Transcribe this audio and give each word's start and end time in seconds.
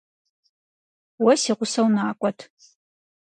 Уэ 1.23 1.33
си 1.41 1.51
гъусэу 1.57 1.87
накӀуэт. 1.95 2.39